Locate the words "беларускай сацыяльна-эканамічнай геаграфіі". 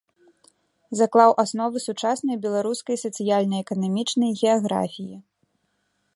2.47-5.15